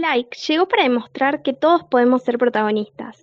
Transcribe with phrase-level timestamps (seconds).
[0.00, 3.22] Like llegó para demostrar que todos podemos ser protagonistas.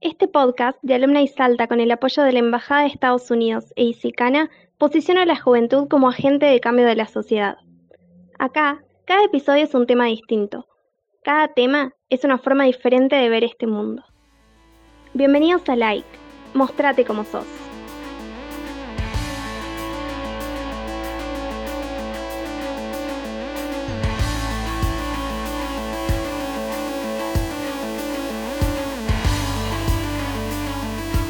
[0.00, 3.72] Este podcast de Alumna y Salta, con el apoyo de la Embajada de Estados Unidos
[3.74, 4.48] e ICICANA,
[4.78, 7.56] posiciona a la juventud como agente de cambio de la sociedad.
[8.38, 10.68] Acá, cada episodio es un tema distinto.
[11.24, 14.04] Cada tema es una forma diferente de ver este mundo.
[15.14, 16.06] Bienvenidos a Like.
[16.54, 17.67] Mostrate como sos.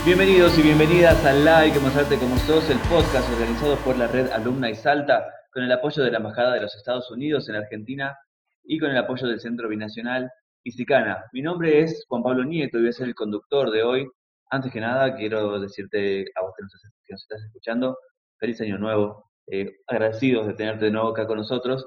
[0.08, 4.70] Bienvenidos y bienvenidas a Like, Mostrarte como sos, el podcast organizado por la red Alumna
[4.70, 8.16] y Salta, con el apoyo de la Embajada de los Estados Unidos en Argentina
[8.64, 10.30] y con el apoyo del Centro Binacional
[10.64, 11.26] Isicana.
[11.34, 14.08] Mi nombre es Juan Pablo Nieto y voy a ser el conductor de hoy.
[14.48, 17.98] Antes que nada, quiero decirte a vos que nos, estás escuchando,
[18.38, 21.86] feliz año nuevo, eh, agradecidos de tenerte de nuevo acá con nosotros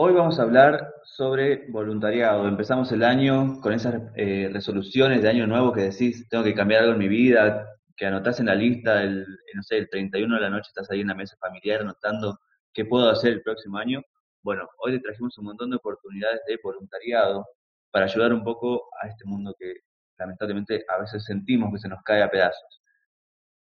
[0.00, 2.46] Hoy vamos a hablar sobre voluntariado.
[2.46, 6.82] Empezamos el año con esas eh, resoluciones de año nuevo que decís, tengo que cambiar
[6.82, 10.40] algo en mi vida, que anotás en la lista, el, no sé, el 31 de
[10.40, 12.38] la noche estás ahí en la mesa familiar anotando
[12.72, 14.00] qué puedo hacer el próximo año.
[14.40, 17.44] Bueno, hoy te trajimos un montón de oportunidades de voluntariado
[17.90, 19.78] para ayudar un poco a este mundo que
[20.16, 22.82] lamentablemente a veces sentimos que se nos cae a pedazos.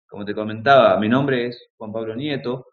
[0.07, 2.65] Como te comentaba, mi nombre es Juan Pablo Nieto,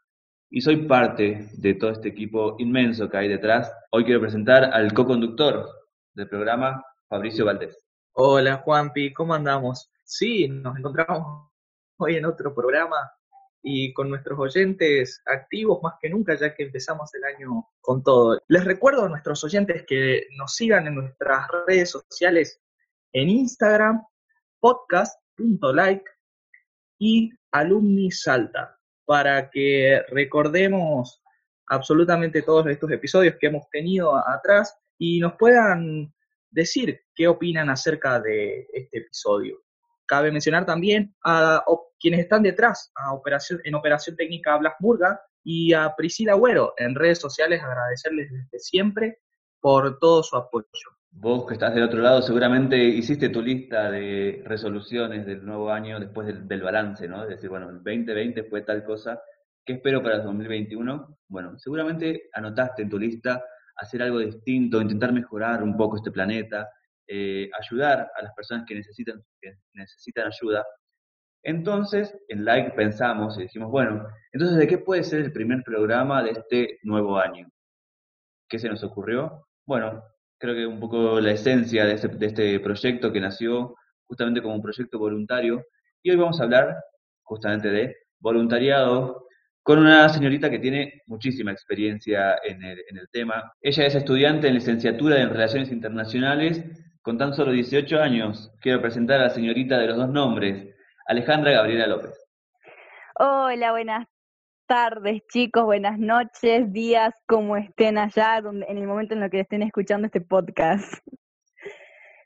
[0.52, 3.72] y soy parte de todo este equipo inmenso que hay detrás.
[3.92, 5.68] Hoy quiero presentar al co-conductor
[6.14, 7.78] del programa, Fabricio Valdés.
[8.14, 9.92] Hola Juanpi, ¿cómo andamos?
[10.04, 11.52] Sí, nos encontramos
[11.98, 13.12] hoy en otro programa
[13.62, 18.40] y con nuestros oyentes activos más que nunca ya que empezamos el año con todo.
[18.48, 22.60] Les recuerdo a nuestros oyentes que nos sigan en nuestras redes sociales
[23.14, 24.04] en Instagram,
[24.60, 26.06] podcast.like
[26.98, 28.79] y alumni salta
[29.10, 31.20] para que recordemos
[31.66, 36.14] absolutamente todos estos episodios que hemos tenido atrás y nos puedan
[36.52, 39.64] decir qué opinan acerca de este episodio.
[40.06, 41.66] Cabe mencionar también a,
[42.00, 46.94] quienes están detrás, a operación, en Operación Técnica Blas Murga y a Priscila Güero en
[46.94, 49.22] redes sociales, agradecerles desde siempre
[49.60, 50.68] por todo su apoyo.
[51.12, 56.00] Vos que estás del otro lado, seguramente hiciste tu lista de resoluciones del nuevo año
[56.00, 57.24] después del, balance, ¿no?
[57.24, 59.22] Es decir, bueno, el 2020 fue tal cosa,
[59.66, 61.18] ¿qué espero para el 2021?
[61.28, 63.44] Bueno, seguramente anotaste en tu lista
[63.76, 66.70] hacer algo distinto, intentar mejorar un poco este planeta,
[67.08, 70.66] eh, ayudar a las personas que necesitan, que necesitan ayuda.
[71.44, 76.22] Entonces, en Like pensamos y dijimos, bueno, entonces, ¿de qué puede ser el primer programa
[76.24, 77.50] de este nuevo año?
[78.48, 79.48] ¿Qué se nos ocurrió?
[79.66, 80.04] Bueno,
[80.40, 83.76] creo que un poco la esencia de este, proyecto que nació
[84.08, 85.64] justamente como un proyecto voluntario.
[86.02, 86.78] Y hoy vamos a hablar
[87.24, 89.28] justamente de voluntariado
[89.62, 93.54] con una señorita que tiene muchísima experiencia en el, en el tema.
[93.62, 96.64] Ella es estudiante en licenciatura en Relaciones Internacionales
[97.02, 98.52] con tan solo 18 años.
[98.62, 100.74] Quiero presentar a la señorita de los dos nombres,
[101.06, 102.14] Alejandra Gabriela López.
[103.16, 104.19] Hola, buenas
[104.70, 109.40] tardes, chicos, buenas noches, días, como estén allá, donde, en el momento en el que
[109.40, 110.94] estén escuchando este podcast.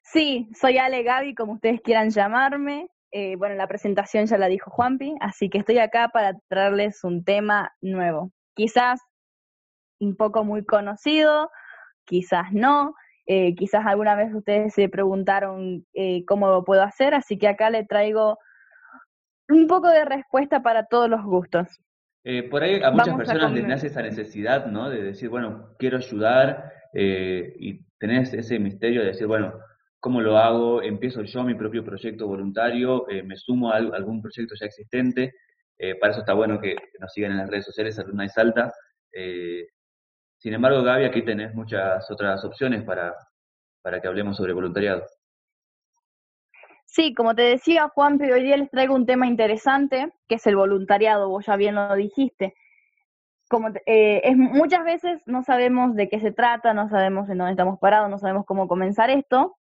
[0.04, 2.90] Sí, soy Ale Gaby, como ustedes quieran llamarme.
[3.12, 7.24] Eh, bueno, la presentación ya la dijo Juanpi, así que estoy acá para traerles un
[7.24, 8.34] tema nuevo.
[8.56, 9.00] Quizás
[10.02, 11.50] un poco muy conocido,
[12.04, 12.94] quizás no.
[13.26, 17.70] Eh, quizás alguna vez ustedes se preguntaron eh, cómo lo puedo hacer, así que acá
[17.70, 18.38] le traigo
[19.48, 21.80] un poco de respuesta para todos los gustos.
[22.26, 24.90] Eh, por ahí a muchas personas les nace esa necesidad, ¿no?
[24.90, 29.60] De decir, bueno, quiero ayudar eh, y tener ese misterio de decir, bueno,
[30.00, 30.82] ¿cómo lo hago?
[30.82, 35.34] Empiezo yo mi propio proyecto voluntario, eh, me sumo a algún proyecto ya existente.
[36.00, 38.72] para eso está bueno que nos sigan en las redes sociales, Alumna y Salta.
[40.38, 43.14] sin embargo, Gaby, aquí tenés muchas otras opciones para,
[43.82, 45.04] para que hablemos sobre voluntariado.
[46.96, 50.56] Sí, como te decía Juan, hoy día les traigo un tema interesante, que es el
[50.56, 52.54] voluntariado, vos ya bien lo dijiste.
[53.50, 57.54] Como eh, es, muchas veces no sabemos de qué se trata, no sabemos en dónde
[57.54, 59.56] estamos parados, no sabemos cómo comenzar esto,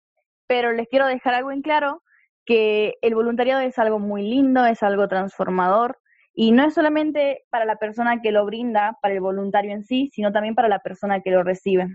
[0.46, 2.02] pero les quiero dejar algo en claro,
[2.46, 5.98] que el voluntariado es algo muy lindo, es algo transformador,
[6.32, 10.08] y no es solamente para la persona que lo brinda, para el voluntario en sí,
[10.14, 11.88] sino también para la persona que lo recibe.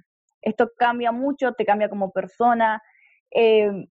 [0.44, 2.84] Esto cambia mucho, te cambia como persona,
[3.32, 3.88] eh,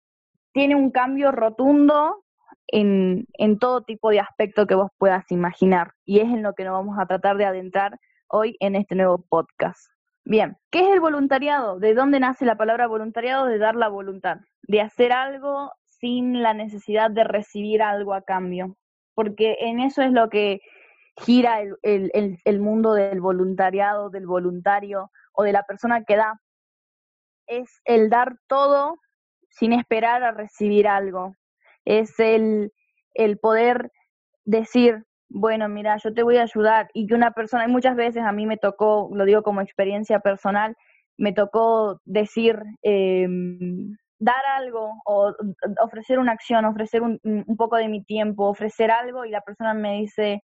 [0.53, 2.25] tiene un cambio rotundo
[2.69, 5.93] en, en, todo tipo de aspecto que vos puedas imaginar.
[6.05, 7.99] Y es en lo que nos vamos a tratar de adentrar
[8.29, 9.81] hoy en este nuevo podcast.
[10.25, 11.79] Bien, ¿qué es el voluntariado?
[11.79, 13.47] ¿De dónde nace la palabra voluntariado?
[13.47, 18.77] De dar la voluntad, de hacer algo sin la necesidad de recibir algo a cambio.
[19.15, 20.61] Porque en eso es lo que
[21.17, 26.41] gira el, el, el mundo del voluntariado, del voluntario o de la persona que da.
[27.47, 28.99] es el dar todo
[29.51, 31.35] sin esperar a recibir algo.
[31.85, 32.73] Es el,
[33.15, 33.91] el poder
[34.45, 38.23] decir, bueno, mira, yo te voy a ayudar y que una persona, y muchas veces
[38.25, 40.77] a mí me tocó, lo digo como experiencia personal,
[41.19, 43.27] me tocó decir, eh,
[44.19, 45.33] dar algo o
[45.83, 49.75] ofrecer una acción, ofrecer un, un, poco de mi tiempo, ofrecer algo y la persona
[49.75, 50.43] me dice,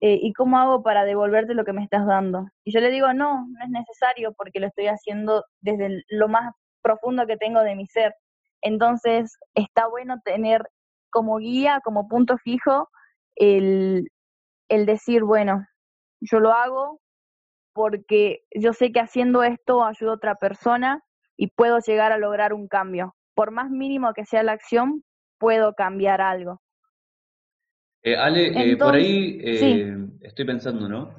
[0.00, 2.48] eh, ¿y cómo hago para devolverte lo que me estás dando?
[2.64, 6.52] Y yo le digo, no, no es necesario porque lo estoy haciendo desde lo más
[6.82, 8.14] profundo que tengo de mi ser.
[8.62, 10.62] Entonces, está bueno tener
[11.10, 12.88] como guía, como punto fijo,
[13.36, 14.10] el,
[14.68, 15.66] el decir, bueno,
[16.20, 17.00] yo lo hago
[17.72, 21.02] porque yo sé que haciendo esto ayudo a otra persona
[21.36, 23.14] y puedo llegar a lograr un cambio.
[23.34, 25.04] Por más mínimo que sea la acción,
[25.38, 26.60] puedo cambiar algo.
[28.02, 31.14] Eh, Ale, eh, por ahí eh, estoy pensando, ¿no?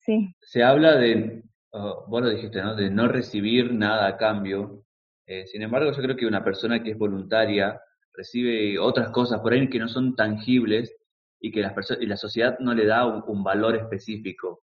[0.00, 0.34] Sí.
[0.40, 2.74] Se habla de, oh, vos lo dijiste, ¿no?
[2.74, 4.85] De no recibir nada a cambio.
[5.46, 7.80] Sin embargo, yo creo que una persona que es voluntaria
[8.12, 10.94] recibe otras cosas por ahí que no son tangibles
[11.40, 14.62] y que las y la sociedad no le da un, valor específico.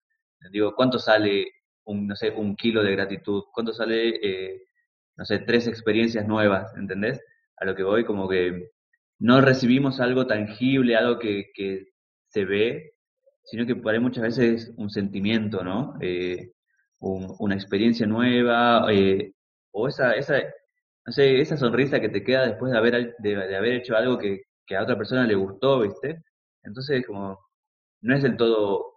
[0.50, 1.47] Digo, ¿cuánto sale
[1.85, 3.44] un, no sé, un kilo de gratitud?
[3.53, 4.67] ¿Cuánto sale,
[5.17, 6.75] no sé, tres experiencias nuevas?
[6.76, 7.20] ¿Entendés?
[7.59, 8.70] A lo que voy, como que
[9.19, 11.52] no recibimos algo tangible, algo que,
[12.29, 12.93] se ve,
[13.44, 15.94] sino que por ahí muchas veces un sentimiento, ¿no?
[16.00, 16.52] Eh,
[16.99, 19.32] una experiencia nueva, eh,
[19.76, 20.38] o esa, esa,
[21.06, 24.43] no sé, esa sonrisa que te queda después de haber, de, haber hecho algo que,
[24.67, 26.23] que, a otra persona le gustó, ¿viste?
[26.62, 27.38] Entonces, como,
[28.00, 28.94] no es del todo,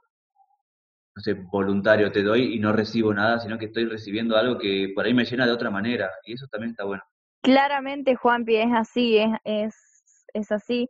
[1.15, 4.91] no sé, voluntario, te doy y no recibo nada, sino que estoy recibiendo algo que
[4.95, 7.03] por ahí me llena de otra manera, y eso también está bueno.
[7.41, 9.89] Claramente, Juanpi, es así, es, es
[10.33, 10.89] es así.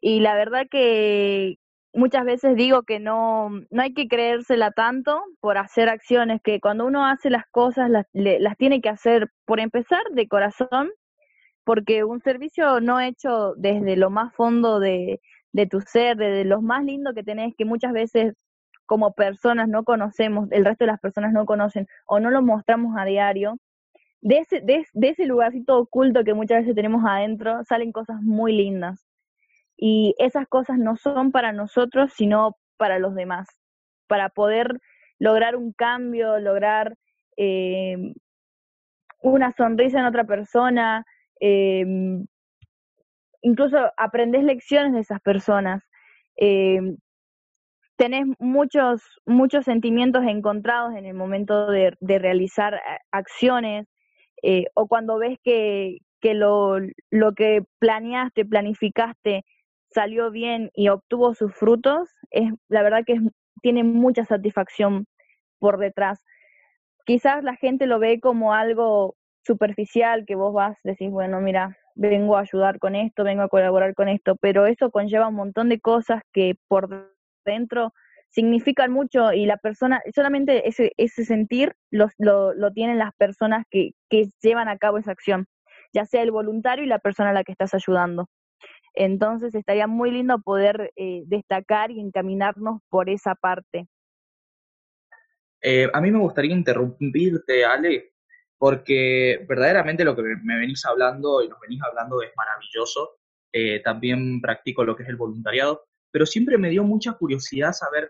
[0.00, 1.58] Y la verdad que
[1.94, 6.86] muchas veces digo que no, no hay que creérsela tanto por hacer acciones, que cuando
[6.86, 10.90] uno hace las cosas las, las tiene que hacer, por empezar, de corazón,
[11.64, 15.20] porque un servicio no hecho desde lo más fondo de,
[15.52, 18.34] de tu ser, desde lo más lindo que tenés, que muchas veces
[18.86, 22.94] como personas no conocemos, el resto de las personas no conocen o no lo mostramos
[22.98, 23.56] a diario,
[24.20, 28.52] de ese, de, de ese lugarcito oculto que muchas veces tenemos adentro salen cosas muy
[28.54, 29.04] lindas.
[29.84, 33.48] Y esas cosas no son para nosotros, sino para los demás.
[34.06, 34.78] Para poder
[35.18, 36.94] lograr un cambio, lograr
[37.36, 37.96] eh,
[39.22, 41.04] una sonrisa en otra persona,
[41.40, 41.84] eh,
[43.40, 45.82] incluso aprendes lecciones de esas personas.
[46.36, 46.78] Eh,
[47.96, 52.80] tenés muchos, muchos sentimientos encontrados en el momento de, de realizar
[53.10, 53.88] acciones,
[54.44, 56.76] eh, o cuando ves que, que lo,
[57.10, 59.44] lo que planeaste, planificaste,
[59.92, 63.18] salió bien y obtuvo sus frutos, es la verdad que
[63.62, 65.06] tiene mucha satisfacción
[65.58, 66.24] por detrás.
[67.06, 72.36] Quizás la gente lo ve como algo superficial, que vos vas, decís, bueno, mira, vengo
[72.36, 75.80] a ayudar con esto, vengo a colaborar con esto, pero eso conlleva un montón de
[75.80, 77.12] cosas que por
[77.44, 77.92] dentro
[78.30, 83.90] significan mucho y la persona, solamente ese, ese sentir lo, lo, tienen las personas que,
[84.08, 85.46] que llevan a cabo esa acción,
[85.92, 88.28] ya sea el voluntario y la persona a la que estás ayudando.
[88.94, 93.86] Entonces estaría muy lindo poder eh, destacar y encaminarnos por esa parte.
[95.60, 98.12] Eh, a mí me gustaría interrumpirte, Ale,
[98.58, 103.18] porque verdaderamente lo que me venís hablando y nos venís hablando es maravilloso.
[103.52, 108.08] Eh, también practico lo que es el voluntariado, pero siempre me dio mucha curiosidad saber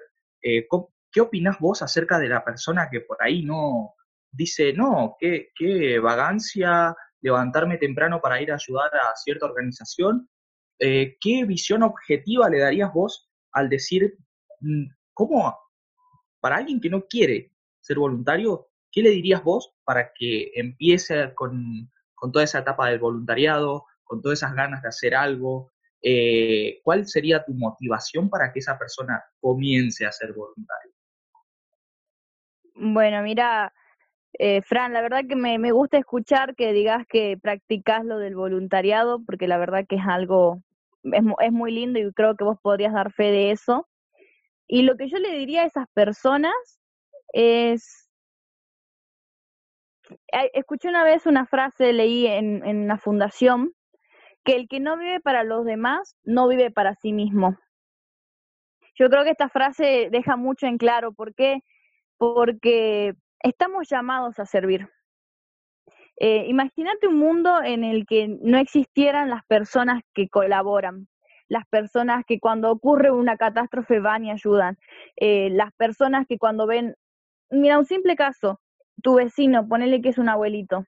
[1.13, 3.95] ¿qué opinás vos acerca de la persona que por ahí no
[4.31, 10.29] dice, no, qué, qué vagancia levantarme temprano para ir a ayudar a cierta organización?
[10.85, 14.19] Eh, ¿Qué visión objetiva le darías vos al decir,
[14.61, 15.57] mm, cómo,
[16.41, 21.89] para alguien que no quiere ser voluntario, ¿qué le dirías vos para que empiece con,
[22.17, 25.71] con toda esa etapa del voluntariado, con todas esas ganas de hacer algo,
[26.03, 30.91] eh, ¿cuál sería tu motivación para que esa persona comience a ser voluntario?
[32.75, 33.73] Bueno, mira,
[34.33, 38.35] eh, Fran, la verdad que me, me, gusta escuchar que digas que practicas lo del
[38.35, 40.61] voluntariado, porque la verdad que es algo,
[41.05, 43.89] es, es muy lindo y creo que vos podrías dar fe de eso.
[44.67, 46.55] Y lo que yo le diría a esas personas
[47.33, 48.09] es,
[50.53, 53.73] escuché una vez una frase, leí en, en una fundación,
[54.45, 57.57] que el que no vive para los demás no vive para sí mismo.
[58.95, 61.13] Yo creo que esta frase deja mucho en claro.
[61.13, 61.61] ¿Por qué?
[62.19, 64.89] Porque estamos llamados a servir.
[66.25, 71.09] Eh, imagínate un mundo en el que no existieran las personas que colaboran,
[71.49, 74.79] las personas que cuando ocurre una catástrofe van y ayudan,
[75.17, 76.95] eh, las personas que cuando ven,
[77.51, 78.61] mira, un simple caso,
[79.03, 80.85] tu vecino, ponele que es un abuelito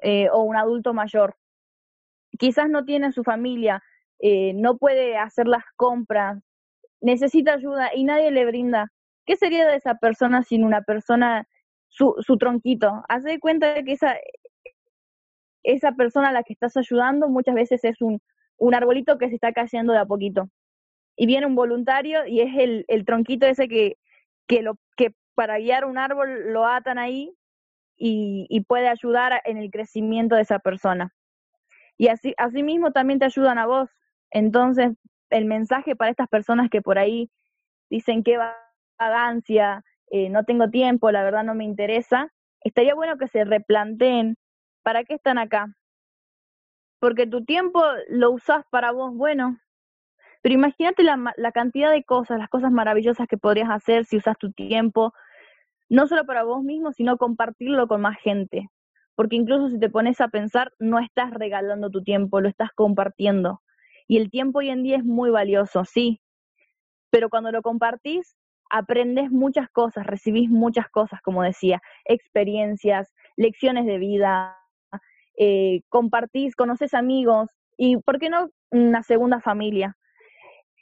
[0.00, 1.36] eh, o un adulto mayor,
[2.38, 3.82] quizás no tiene su familia,
[4.20, 6.38] eh, no puede hacer las compras,
[7.02, 8.88] necesita ayuda y nadie le brinda.
[9.26, 11.46] ¿Qué sería de esa persona sin una persona,
[11.88, 13.04] su, su tronquito?
[13.10, 14.16] Haz de cuenta que esa,
[15.62, 18.20] esa persona a la que estás ayudando muchas veces es un,
[18.56, 20.48] un arbolito que se está cayendo de a poquito.
[21.16, 23.96] Y viene un voluntario y es el, el tronquito ese que,
[24.46, 27.34] que, lo, que para guiar un árbol lo atan ahí
[27.96, 31.12] y, y puede ayudar en el crecimiento de esa persona.
[31.96, 33.90] Y así, así mismo también te ayudan a vos.
[34.30, 34.92] Entonces,
[35.30, 37.30] el mensaje para estas personas que por ahí
[37.90, 38.38] dicen que
[38.98, 44.36] vagancia, eh, no tengo tiempo, la verdad no me interesa, estaría bueno que se replanteen
[44.88, 45.76] para qué están acá.
[46.98, 49.58] Porque tu tiempo lo usás para vos, bueno,
[50.40, 54.38] pero imagínate la, la cantidad de cosas, las cosas maravillosas que podrías hacer si usas
[54.38, 55.12] tu tiempo,
[55.90, 58.70] no solo para vos mismo, sino compartirlo con más gente.
[59.14, 63.60] Porque incluso si te pones a pensar, no estás regalando tu tiempo, lo estás compartiendo.
[64.06, 66.22] Y el tiempo hoy en día es muy valioso, sí,
[67.10, 68.38] pero cuando lo compartís,
[68.70, 74.56] aprendes muchas cosas, recibís muchas cosas, como decía, experiencias, lecciones de vida,
[75.38, 79.96] eh, compartís, conoces amigos y, ¿por qué no, una segunda familia?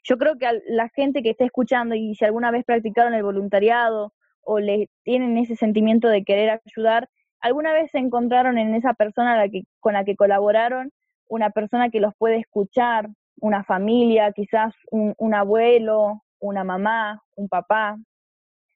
[0.02, 4.12] Yo creo que la gente que esté escuchando y si alguna vez practicaron el voluntariado
[4.42, 7.08] o le tienen ese sentimiento de querer ayudar,
[7.40, 9.44] alguna vez se encontraron en esa persona
[9.80, 10.90] con la que colaboraron
[11.28, 13.08] una persona que los puede escuchar,
[13.40, 17.96] una familia, quizás un, un abuelo, una mamá, un papá.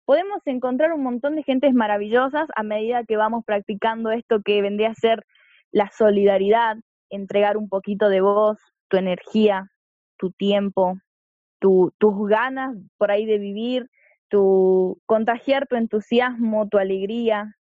[0.04, 4.90] Podemos encontrar un montón de gentes maravillosas a medida que vamos practicando esto que vendría
[4.90, 5.24] a ser
[5.72, 6.76] la solidaridad,
[7.10, 8.58] entregar un poquito de voz,
[8.88, 9.70] tu energía,
[10.18, 10.98] tu tiempo,
[11.60, 13.90] tu, tus ganas por ahí de vivir,
[14.28, 17.56] tu contagiar tu entusiasmo, tu alegría,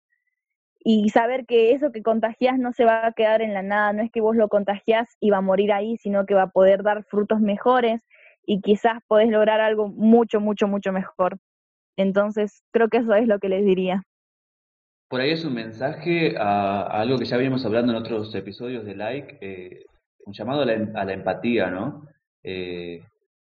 [0.87, 4.03] y saber que eso que contagias no se va a quedar en la nada, no
[4.03, 6.83] es que vos lo contagias y va a morir ahí, sino que va a poder
[6.83, 8.01] dar frutos mejores
[8.45, 11.39] y quizás podés lograr algo mucho, mucho, mucho mejor.
[11.97, 14.03] Entonces, creo que eso es lo que les diría.
[15.07, 18.95] Por ahí es un mensaje a, algo que ya veníamos hablando en otros episodios de
[18.95, 19.85] Like, eh,
[20.25, 22.07] un llamado a la, em, a la empatía, ¿no?
[22.43, 23.01] Eh,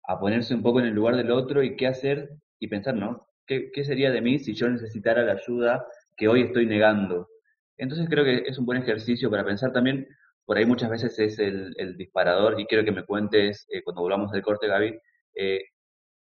[0.07, 3.27] a ponerse un poco en el lugar del otro y qué hacer y pensar, ¿no?
[3.45, 5.85] ¿Qué, ¿Qué sería de mí si yo necesitara la ayuda
[6.17, 7.29] que hoy estoy negando.
[7.77, 10.07] Entonces creo que es un buen ejercicio para pensar también,
[10.45, 14.31] por ahí muchas veces es el, disparador, y quiero que me cuentes, eh, cuando volvamos
[14.31, 14.99] del corte, Gaby,
[15.35, 15.61] eh,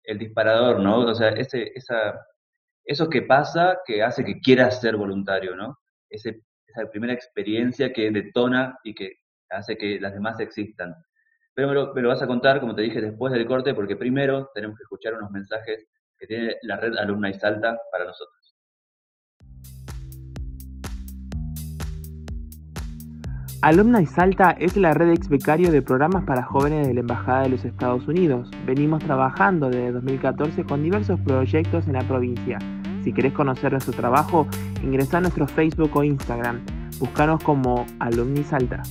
[0.04, 1.00] el disparador, ¿no?
[1.00, 2.20] O sea, ese, esa,
[2.86, 5.80] eso que pasa que hace que quieras ser voluntario, ¿no?
[6.10, 10.96] Ese, esa primera experiencia que detona y que hace que las demás existan.
[11.54, 13.96] Pero me lo, me lo vas a contar, como te dije, después del corte, porque
[13.96, 15.88] primero tenemos que escuchar unos mensajes
[16.18, 18.45] que tiene la red Alumna y Salta para nosotros.
[23.66, 27.50] Alumna Salta es la red ex becario de programas para jóvenes de la Embajada de
[27.50, 28.52] los Estados Unidos.
[28.68, 32.60] Venimos trabajando desde 2014 con diversos proyectos en la provincia.
[33.04, 34.46] Si querés conocer nuestro trabajo,
[34.84, 36.64] ingresa a nuestro Facebook o Instagram.
[37.00, 38.84] Búscanos como Alumni Salta.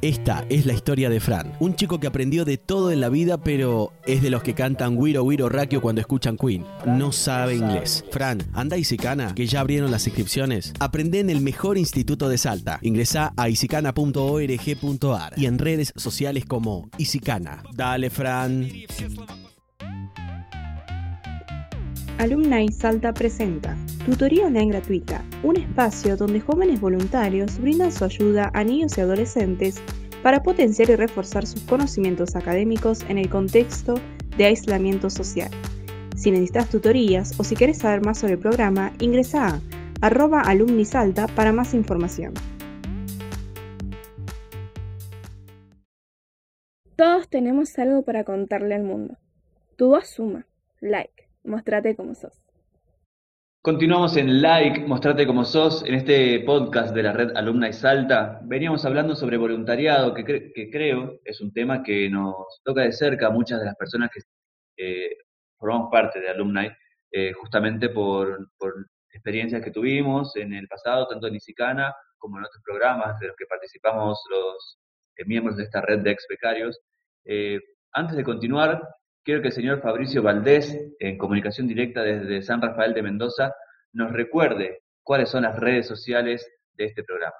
[0.00, 3.38] Esta es la historia de Fran, un chico que aprendió de todo en la vida,
[3.38, 6.64] pero es de los que cantan Wiro Wiro Rakio cuando escuchan Queen.
[6.86, 8.04] No sabe inglés.
[8.12, 10.72] Fran, anda a Isicana, que ya abrieron las inscripciones.
[10.78, 12.78] Aprende en el mejor instituto de Salta.
[12.82, 17.64] Ingresa a isicana.org.ar y en redes sociales como Isicana.
[17.74, 18.68] Dale, Fran.
[22.18, 28.64] Alumni Salta presenta Tutoría Online Gratuita, un espacio donde jóvenes voluntarios brindan su ayuda a
[28.64, 29.80] niños y adolescentes
[30.24, 33.94] para potenciar y reforzar sus conocimientos académicos en el contexto
[34.36, 35.50] de aislamiento social.
[36.16, 39.60] Si necesitas tutorías o si quieres saber más sobre el programa, ingresa a
[40.00, 42.34] arroba alumnisalta para más información.
[46.96, 49.18] Todos tenemos algo para contarle al mundo.
[49.76, 50.46] Tu voz suma.
[50.80, 51.27] Like.
[51.48, 52.42] Mostrate como sos.
[53.62, 58.40] Continuamos en Like, Mostrate como sos, en este podcast de la red Alumna y Salta.
[58.44, 63.28] Veníamos hablando sobre voluntariado, que, que creo es un tema que nos toca de cerca
[63.28, 64.20] a muchas de las personas que
[64.76, 65.16] eh,
[65.58, 66.68] formamos parte de Alumni,
[67.10, 68.46] eh, justamente por,
[69.10, 73.36] experiencias que tuvimos en el pasado, tanto en Isicana como en otros programas de los
[73.36, 74.78] que participamos los
[75.16, 76.78] eh, miembros de esta red de ex becarios.
[77.92, 78.82] antes de continuar,
[79.28, 83.54] quiero que el señor Fabricio Valdés, en comunicación directa desde San Rafael de Mendoza,
[83.92, 87.36] nos recuerde cuáles son las redes sociales de este programa.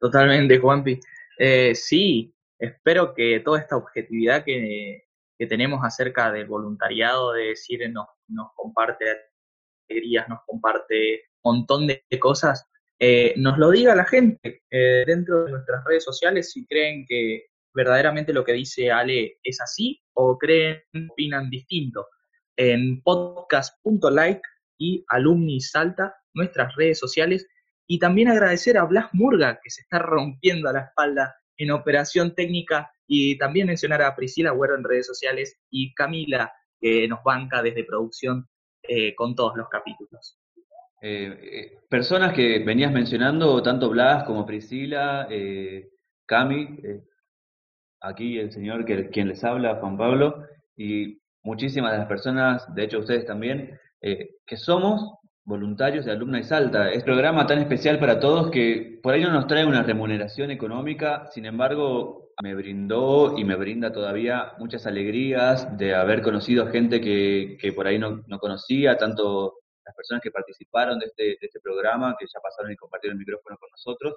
[0.00, 0.98] Totalmente, Juanpi.
[1.38, 5.04] Eh, sí, espero que toda esta objetividad que,
[5.48, 9.04] tenemos acerca del voluntariado, de decir, nos, nos comparte
[9.88, 12.68] alegrías, nos comparte un montón de cosas,
[12.98, 17.51] eh, nos lo diga la gente eh, dentro de nuestras redes sociales si creen que
[17.74, 22.08] verdaderamente lo que dice Ale es así o creen, opinan distinto.
[22.56, 24.42] En podcast.like
[24.78, 27.46] y Alumni Salta, nuestras redes sociales,
[27.86, 32.34] y también agradecer a Blas Murga, que se está rompiendo a la espalda en operación
[32.34, 37.62] técnica, y también mencionar a Priscila Güero en redes sociales y Camila, que nos banca
[37.62, 38.48] desde producción
[38.82, 40.38] eh, con todos los capítulos.
[41.02, 45.28] Eh, eh, personas que venías mencionando, tanto Blas como Priscila,
[46.26, 46.78] Cami,
[48.02, 50.44] aquí el señor que, quien les habla, Juan Pablo,
[50.76, 56.44] y muchísimas de las personas, de hecho ustedes también, que somos voluntarios de Alumna y
[56.44, 56.90] Salta.
[56.90, 60.50] Es un programa tan especial para todos que por ahí no nos trae una remuneración
[60.50, 67.00] económica, sin embargo me brindó y me brinda todavía muchas alegrías de haber conocido gente
[67.00, 69.54] que, que por ahí no, no conocía, tanto
[69.84, 73.20] las personas que participaron de este, de este programa, que ya pasaron y compartieron el
[73.20, 74.14] micrófono con nosotros,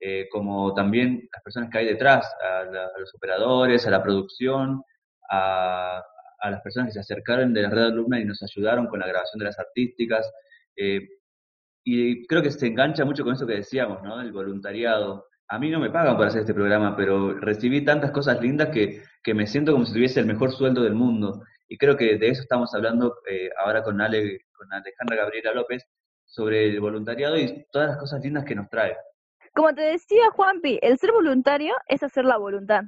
[0.00, 2.64] eh, como también las personas que hay detrás, a,
[2.98, 4.82] los operadores, a la producción,
[5.30, 6.02] a,
[6.40, 9.06] a, las personas que se acercaron de la red alumna y nos ayudaron con la
[9.06, 10.30] grabación de las artísticas.
[10.76, 11.08] Eh,
[11.84, 14.20] y creo que se engancha mucho con eso que decíamos, ¿no?
[14.20, 15.26] El voluntariado.
[15.48, 19.02] A mí no me pagan por hacer este programa, pero recibí tantas cosas lindas que,
[19.22, 21.42] que me siento como si tuviese el mejor sueldo del mundo.
[21.68, 25.84] Y creo que de eso estamos hablando eh, ahora con, Ale, con Alejandra Gabriela López
[26.24, 28.96] sobre el voluntariado y todas las cosas lindas que nos trae.
[29.56, 32.82] Como te decía Juanpi, el ser voluntario es hacer la voluntad.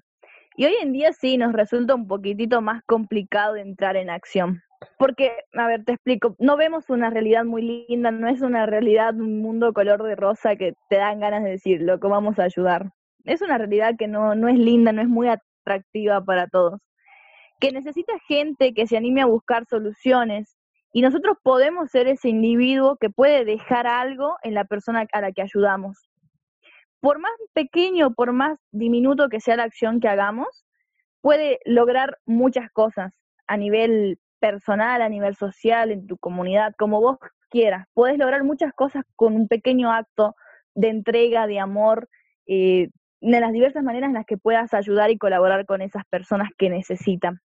[0.55, 4.63] Y hoy en día sí nos resulta un poquitito más complicado entrar en acción.
[4.99, 9.15] Porque, a ver, te explico, no vemos una realidad muy linda, no es una realidad,
[9.15, 12.93] un mundo color de rosa que te dan ganas de decir, loco, vamos a ayudar.
[13.25, 16.81] Es una realidad que no, no es linda, no es muy atractiva para todos
[17.61, 20.57] que necesita gente que se anime a buscar soluciones
[20.93, 25.33] y nosotros podemos ser ese individuo que puede dejar algo en la persona a la
[25.33, 26.08] que ayudamos.
[27.01, 30.65] Por más pequeño, por más diminuto que sea la acción que hagamos,
[31.21, 33.13] puede lograr muchas cosas
[33.47, 37.19] a nivel personal, a nivel social, en tu comunidad, como vos
[37.51, 37.87] quieras.
[37.95, 40.35] Puedes lograr muchas cosas con un pequeño acto
[40.75, 42.09] de entrega, de amor,
[42.47, 42.89] eh,
[43.21, 46.71] de las diversas maneras en las que puedas ayudar y colaborar con esas personas que
[46.71, 47.41] necesitan.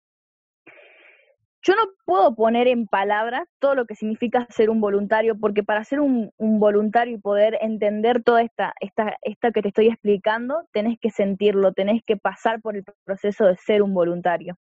[1.63, 5.83] Yo no puedo poner en palabras todo lo que significa ser un voluntario, porque para
[5.83, 10.99] ser un, voluntario y poder entender toda esta, esta, esta que te estoy explicando, tenés
[11.01, 14.57] que sentirlo, tenés que pasar por el proceso de ser un voluntario.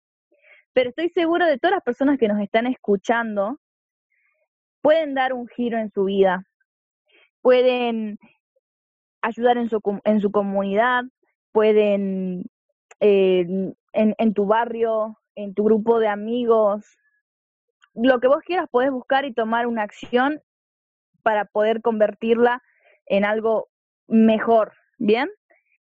[0.74, 3.60] Pero estoy segura de todas las personas que nos están escuchando,
[4.82, 6.46] pueden dar un giro en su vida,
[7.42, 8.18] pueden
[9.22, 11.04] ayudar en su, en su comunidad,
[11.52, 12.46] pueden
[13.02, 13.46] eh,
[13.94, 16.98] en, en tu barrio en tu grupo de amigos,
[17.94, 20.42] lo que vos quieras, podés buscar y tomar una acción
[21.24, 22.62] para poder convertirla
[23.06, 23.70] en algo
[24.08, 25.30] mejor, ¿bien?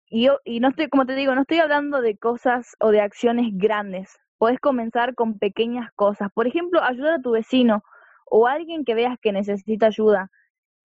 [0.07, 3.01] Y, yo, y no estoy, como te digo, no estoy hablando de cosas o de
[3.01, 4.19] acciones grandes.
[4.37, 6.29] Podés comenzar con pequeñas cosas.
[6.33, 7.83] Por ejemplo, ayudar a tu vecino
[8.25, 10.29] o alguien que veas que necesita ayuda.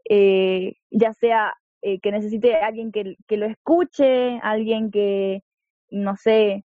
[0.08, 1.52] Eh, ya sea
[1.82, 5.42] eh, que necesite alguien que, que lo escuche, alguien que,
[5.90, 6.64] no sé,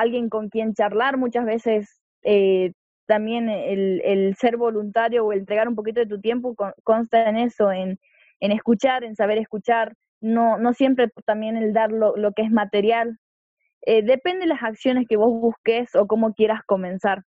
[0.00, 2.72] alguien con quien charlar, muchas veces eh,
[3.06, 7.36] también el, el, ser voluntario o el entregar un poquito de tu tiempo consta en
[7.36, 7.98] eso, en,
[8.40, 12.50] en escuchar, en saber escuchar, no, no siempre también el dar lo, lo que es
[12.50, 13.18] material.
[13.82, 17.24] Eh, depende de las acciones que vos busques o cómo quieras comenzar.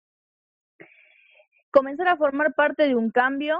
[1.71, 3.59] Comenzar a formar parte de un cambio,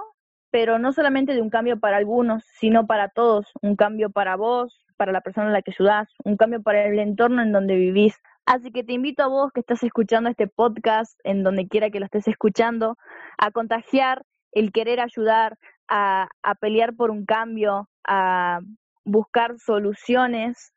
[0.52, 3.52] pero no solamente de un cambio para algunos, sino para todos.
[3.62, 6.99] Un cambio para vos, para la persona a la que ayudás, un cambio para el
[6.99, 8.15] entorno en donde vivís.
[8.45, 11.99] Así que te invito a vos que estás escuchando este podcast, en donde quiera que
[11.99, 12.97] lo estés escuchando,
[13.38, 16.27] a contagiar el querer ayudar, a,
[16.60, 18.60] pelear por un cambio, a
[19.06, 20.73] buscar soluciones,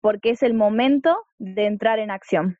[0.00, 2.58] porque es el momento de entrar en acción.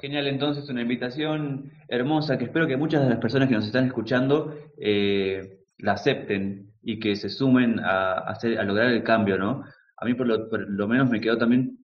[0.00, 3.86] Genial, entonces una invitación hermosa que espero que muchas de las personas que nos están
[3.86, 9.62] escuchando eh, la acepten y que se sumen a, hacer, a lograr el cambio, ¿no?
[9.96, 11.81] A mí por lo menos me quedó también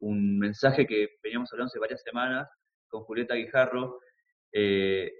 [0.00, 2.48] un mensaje que veníamos hablando hace varias semanas
[2.88, 4.00] con Julieta Guijarro,
[4.52, 5.12] eh,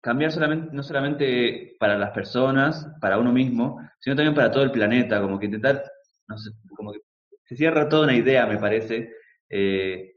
[0.00, 4.72] cambiar solamente, no solamente para las personas, para uno mismo, sino también para todo el
[4.72, 5.84] planeta, como que intentar,
[6.28, 7.00] no sé, como que
[7.44, 9.12] se cierra toda una idea, me parece,
[9.48, 10.14] eh,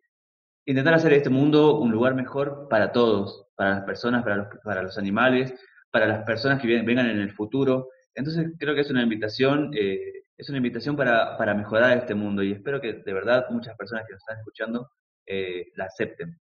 [0.66, 4.82] intentar hacer este mundo un lugar mejor para todos, para las personas, para los, para
[4.82, 5.54] los animales,
[5.92, 7.90] para las personas que vengan en el futuro.
[8.16, 12.44] Entonces creo que es una invitación eh, es una invitación para, para mejorar este mundo
[12.44, 14.90] y espero que de verdad muchas personas que nos están escuchando
[15.26, 16.40] eh, la acepten.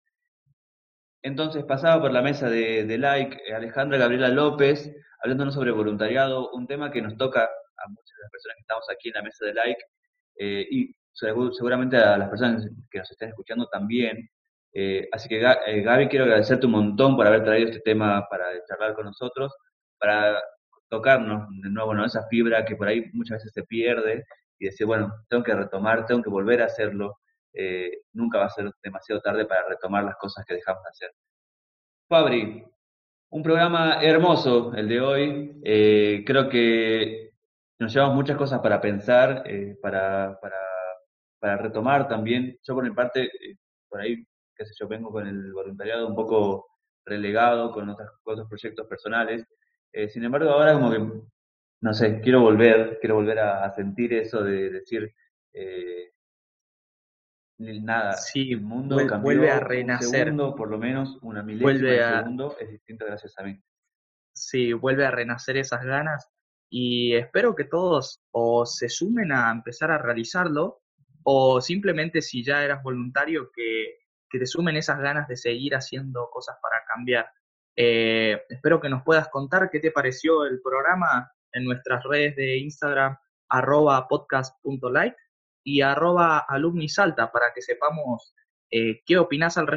[1.23, 6.67] Entonces pasaba por la mesa de, like eh, Alejandra Gabriela López, hablándonos sobre voluntariado, un
[6.67, 9.45] tema que nos toca a muchas de las personas que estamos aquí en la mesa
[9.45, 9.81] de like
[10.39, 14.29] eh, y seguramente a las personas que nos están escuchando también.
[15.11, 19.05] así que Gaby, quiero agradecerte un montón por haber traído este tema para charlar con
[19.05, 19.51] nosotros,
[19.97, 20.39] para
[20.89, 22.05] tocarnos de nuevo ¿no?
[22.05, 24.25] esa fibra que por ahí muchas veces se pierde
[24.59, 27.19] y decir, bueno, tengo que retomar, tengo que volver a hacerlo,
[27.53, 31.11] eh, nunca va a ser demasiado tarde para retomar las cosas que dejamos de hacer.
[32.07, 32.63] Fabri,
[33.29, 37.31] un programa hermoso el de hoy, eh, creo que
[37.79, 40.55] nos llevamos muchas cosas para pensar, eh, para, para,
[41.39, 42.57] para, retomar también.
[42.63, 43.29] Yo por mi parte,
[43.89, 46.67] por ahí, qué sé yo, vengo con el voluntariado un poco
[47.05, 49.45] relegado con otros, otros proyectos personales.
[50.09, 51.27] Sin embargo, ahora como que
[51.81, 55.13] no sé, quiero volver, quiero volver a, sentir eso de decir,
[55.53, 56.11] eh,
[57.59, 60.25] nada, sí, el mundo vuelve, vuelve a renacer.
[60.25, 63.61] Segundo, por lo menos, una milésima de segundo es distinto gracias a mí.
[64.33, 66.29] Sí, vuelve a renacer esas ganas
[66.69, 70.81] y espero que todos o se sumen a empezar a realizarlo
[71.23, 76.29] o simplemente si ya eras voluntario que, que te sumen esas ganas de seguir haciendo
[76.31, 77.27] cosas para cambiar.
[77.79, 82.57] Eh, espero que nos puedas contar qué te pareció el programa en nuestras redes de
[82.57, 83.15] Instagram,
[83.49, 85.15] arroba podcast.like
[85.63, 88.33] y arroba alumnisalta para que sepamos
[88.71, 89.67] eh, qué opinas al,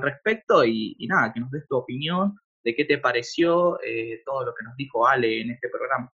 [0.00, 4.54] respecto y, nada, que nos des tu opinión de qué te pareció eh, todo lo
[4.54, 6.12] que nos dijo Ale en este programa.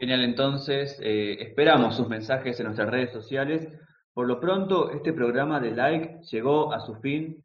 [0.00, 3.68] Genial, entonces esperamos sus mensajes en nuestras redes sociales.
[4.12, 7.44] Por lo pronto, este programa de like llegó a su fin.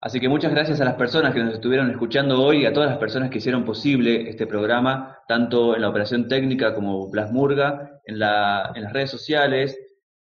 [0.00, 2.90] Así que muchas gracias a las personas que nos estuvieron escuchando hoy y a todas
[2.90, 8.00] las personas que hicieron posible este programa, tanto en la operación técnica como Blas Murga,
[8.04, 9.78] en, la, en las redes sociales,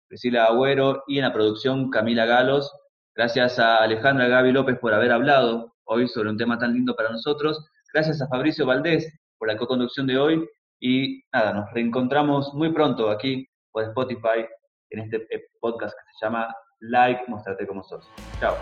[0.07, 2.71] Priscila Agüero y en la producción Camila Galos.
[3.15, 7.09] Gracias a Alejandra Gaby López por haber hablado hoy sobre un tema tan lindo para
[7.09, 7.65] nosotros.
[7.93, 10.49] Gracias a Fabricio Valdés por la co-conducción de hoy.
[10.79, 14.45] Y nada, nos reencontramos muy pronto aquí por Spotify
[14.89, 15.25] en este
[15.59, 18.07] podcast que se llama Like, mostrate como sos.
[18.39, 18.55] Chao.